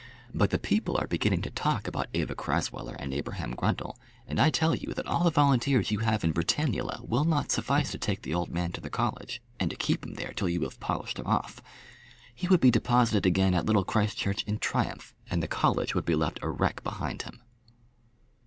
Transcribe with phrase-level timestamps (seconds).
[0.33, 4.49] But the people are beginning to talk about Eva Crasweller and Abraham Grundle, and I
[4.49, 8.23] tell you that all the volunteers you have in Britannula will not suffice to take
[8.23, 11.19] the old man to the college, and to keep him there till you have polished
[11.19, 11.61] him off.
[12.33, 16.15] He would be deposited again at Little Christchurch in triumph, and the college would be
[16.15, 17.43] left a wreck behind him."